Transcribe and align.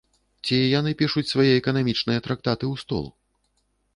Ці 0.45 0.57
яны 0.79 0.93
пішуць 1.01 1.25
свае 1.33 1.51
эканамічныя 1.59 2.23
трактаты 2.27 2.65
ў 2.73 2.85
стол? 2.85 3.05